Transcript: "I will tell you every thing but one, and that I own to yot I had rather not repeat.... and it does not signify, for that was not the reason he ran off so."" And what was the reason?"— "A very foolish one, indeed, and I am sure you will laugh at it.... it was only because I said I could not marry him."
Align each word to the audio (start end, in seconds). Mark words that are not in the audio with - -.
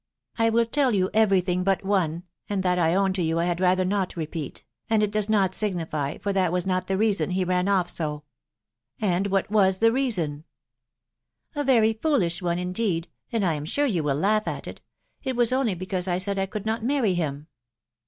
"I 0.45 0.49
will 0.49 0.65
tell 0.65 0.93
you 0.95 1.11
every 1.13 1.41
thing 1.41 1.63
but 1.63 1.85
one, 1.85 2.23
and 2.49 2.63
that 2.63 2.79
I 2.79 2.95
own 2.95 3.13
to 3.13 3.21
yot 3.21 3.37
I 3.37 3.45
had 3.45 3.59
rather 3.59 3.85
not 3.85 4.15
repeat.... 4.17 4.63
and 4.89 5.03
it 5.03 5.11
does 5.11 5.29
not 5.29 5.53
signify, 5.53 6.17
for 6.17 6.33
that 6.33 6.51
was 6.51 6.65
not 6.65 6.87
the 6.87 6.97
reason 6.97 7.29
he 7.29 7.43
ran 7.43 7.67
off 7.67 7.87
so."" 7.87 8.23
And 8.99 9.27
what 9.27 9.51
was 9.51 9.77
the 9.77 9.91
reason?"— 9.91 10.45
"A 11.55 11.63
very 11.63 11.93
foolish 11.93 12.41
one, 12.41 12.57
indeed, 12.57 13.09
and 13.31 13.45
I 13.45 13.53
am 13.53 13.65
sure 13.65 13.85
you 13.85 14.01
will 14.03 14.15
laugh 14.15 14.47
at 14.47 14.65
it.... 14.65 14.81
it 15.21 15.35
was 15.35 15.53
only 15.53 15.75
because 15.75 16.07
I 16.07 16.17
said 16.17 16.39
I 16.39 16.47
could 16.47 16.65
not 16.65 16.81
marry 16.81 17.13
him." 17.13 17.45